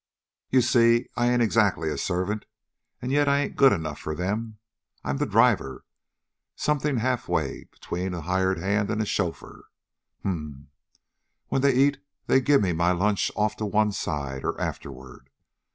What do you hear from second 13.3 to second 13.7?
off to